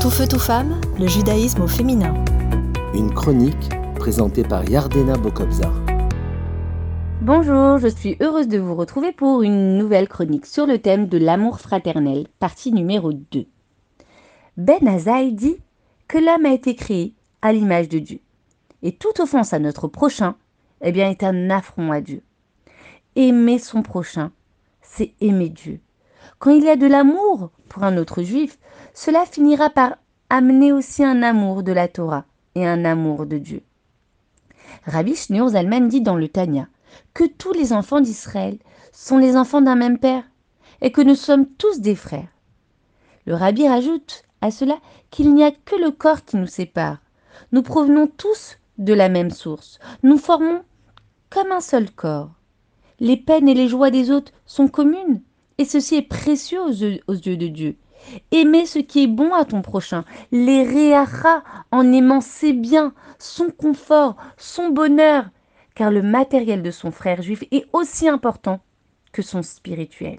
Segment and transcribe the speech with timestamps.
[0.00, 2.14] Tout feu, tout femme, le judaïsme au féminin.
[2.94, 5.74] Une chronique présentée par Yardena Bokobzar.
[7.20, 11.18] Bonjour, je suis heureuse de vous retrouver pour une nouvelle chronique sur le thème de
[11.18, 13.44] l'amour fraternel, partie numéro 2.
[14.56, 15.58] Ben Azaï dit
[16.08, 17.12] que l'homme a été créé
[17.42, 18.20] à l'image de Dieu.
[18.82, 20.34] Et toute offense à notre prochain,
[20.80, 22.22] eh bien, est un affront à Dieu.
[23.16, 24.32] Aimer son prochain,
[24.80, 25.78] c'est aimer Dieu.
[26.38, 28.58] Quand il y a de l'amour pour un autre juif,
[28.94, 29.96] cela finira par
[30.28, 33.62] amener aussi un amour de la Torah et un amour de Dieu.
[34.86, 36.68] Rabbi Shneur Zalman dit dans le Tanya
[37.14, 38.58] que tous les enfants d'Israël
[38.92, 40.24] sont les enfants d'un même père
[40.80, 42.28] et que nous sommes tous des frères.
[43.26, 44.78] Le rabbi rajoute à cela
[45.10, 46.98] qu'il n'y a que le corps qui nous sépare.
[47.52, 49.78] Nous provenons tous de la même source.
[50.02, 50.62] Nous formons
[51.28, 52.30] comme un seul corps.
[52.98, 55.22] Les peines et les joies des autres sont communes
[55.60, 57.76] et ceci est précieux aux yeux, de Dieu.
[58.30, 63.50] Aimer ce qui est bon à ton prochain, les réara en aimant ses biens, son
[63.50, 65.26] confort, son bonheur,
[65.74, 68.60] car le matériel de son frère juif est aussi important
[69.12, 70.18] que son spirituel.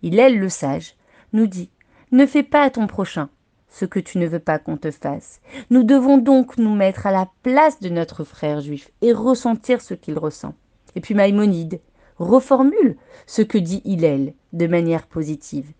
[0.00, 0.94] Il le sage,
[1.32, 1.68] nous dit
[2.12, 3.30] Ne fais pas à ton prochain
[3.68, 5.40] ce que tu ne veux pas qu'on te fasse.
[5.70, 9.94] Nous devons donc nous mettre à la place de notre frère juif et ressentir ce
[9.94, 10.54] qu'il ressent.
[10.94, 11.80] Et puis Maïmonide
[12.20, 15.72] reformule ce que dit Hillel de manière positive.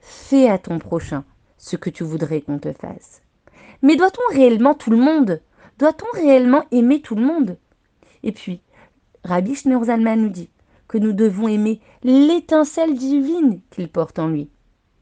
[0.00, 1.24] Fais à ton prochain
[1.58, 3.22] ce que tu voudrais qu'on te fasse.
[3.82, 5.40] Mais doit-on réellement tout le monde?
[5.78, 7.56] Doit-on réellement aimer tout le monde?
[8.22, 8.60] Et puis,
[9.24, 10.50] Rabbi Zalman nous dit
[10.88, 14.50] que nous devons aimer l'étincelle divine qu'il porte en lui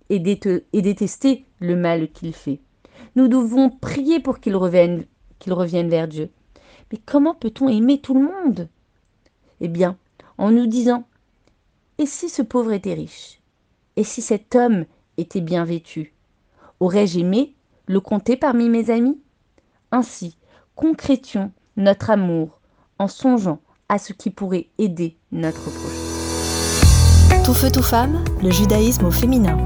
[0.09, 2.61] et, détester le mal qu'il fait.
[3.17, 5.05] Nous devons prier pour qu'il revienne
[5.89, 6.31] vers Dieu.
[6.93, 8.69] Mais comment peut-on aimer tout le monde?
[9.61, 9.97] Eh bien,
[10.39, 11.05] en nous disant
[12.01, 13.43] Et si ce pauvre était riche?
[13.97, 14.87] Et si cet homme
[15.19, 16.15] était bien vêtu?
[16.81, 19.21] Aurais-je aimé le compter parmi mes amis?
[19.93, 20.39] Ainsi,
[20.77, 22.59] concrétions notre amour
[22.99, 23.61] en songeant
[23.91, 27.45] à ce qui pourrait aider notre prochain.
[27.45, 29.59] Tout feu, tout femme, le judaïsme au féminin.